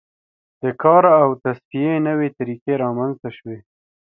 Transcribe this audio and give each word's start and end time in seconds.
د 0.61 0.63
کار 0.81 1.03
او 1.21 1.29
تصفیې 1.43 1.93
نوې 2.07 2.29
طریقې 2.37 2.73
رامنځته 2.83 3.29
شوې. 3.37 3.57